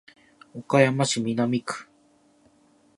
[0.55, 1.87] 岡山市南区